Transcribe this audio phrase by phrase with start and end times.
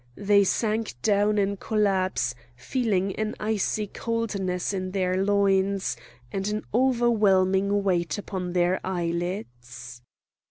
[0.17, 5.95] They sank down in collapse, feeling an icy coldness in their loins,
[6.31, 10.01] and an overwhelming weight upon their eyelids.